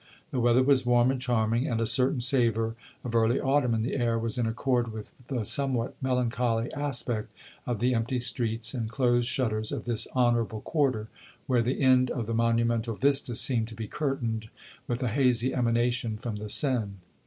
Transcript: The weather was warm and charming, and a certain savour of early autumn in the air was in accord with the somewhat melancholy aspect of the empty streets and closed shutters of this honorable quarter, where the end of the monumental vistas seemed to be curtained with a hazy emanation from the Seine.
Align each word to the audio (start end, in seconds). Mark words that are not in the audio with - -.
The 0.31 0.39
weather 0.39 0.63
was 0.63 0.83
warm 0.83 1.11
and 1.11 1.21
charming, 1.21 1.67
and 1.67 1.79
a 1.79 1.85
certain 1.85 2.21
savour 2.21 2.75
of 3.03 3.13
early 3.13 3.39
autumn 3.39 3.75
in 3.75 3.83
the 3.83 3.95
air 3.95 4.17
was 4.17 4.39
in 4.39 4.47
accord 4.47 4.91
with 4.91 5.11
the 5.27 5.43
somewhat 5.45 5.93
melancholy 6.01 6.73
aspect 6.73 7.27
of 7.67 7.77
the 7.77 7.93
empty 7.93 8.19
streets 8.19 8.73
and 8.73 8.89
closed 8.89 9.27
shutters 9.27 9.71
of 9.71 9.85
this 9.85 10.07
honorable 10.15 10.61
quarter, 10.61 11.07
where 11.45 11.61
the 11.61 11.81
end 11.81 12.09
of 12.09 12.25
the 12.25 12.33
monumental 12.33 12.95
vistas 12.95 13.39
seemed 13.41 13.67
to 13.67 13.75
be 13.75 13.87
curtained 13.87 14.49
with 14.87 15.03
a 15.03 15.07
hazy 15.09 15.53
emanation 15.53 16.17
from 16.17 16.37
the 16.37 16.49
Seine. 16.49 16.93